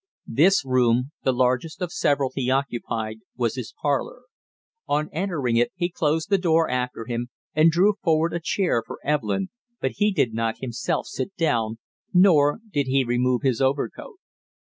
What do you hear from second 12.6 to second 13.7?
did he remove his